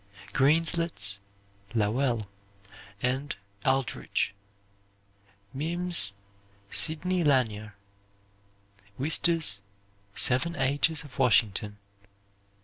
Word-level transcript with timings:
Greenslet's, 0.33 1.19
"Lowell," 1.75 2.25
and 3.03 3.35
"Aldrich." 3.63 4.33
Mims', 5.53 6.15
"Sidney 6.71 7.23
Lanier." 7.23 7.75
Wister's, 8.97 9.61
"Seven 10.15 10.55
Ages 10.55 11.03
of 11.03 11.19
Washington." 11.19 11.77